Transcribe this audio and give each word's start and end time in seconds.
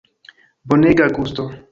Bonega 0.71 1.05
gusto! 1.19 1.43